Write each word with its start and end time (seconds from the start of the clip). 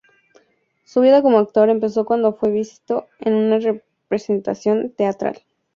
Su 0.83 1.01
vida 1.01 1.21
como 1.21 1.37
actor 1.37 1.69
empezó 1.69 2.05
cuando 2.05 2.33
fue 2.33 2.49
visto 2.49 3.05
en 3.19 3.35
una 3.35 3.59
representación 3.59 4.89
teatral. 4.97 5.43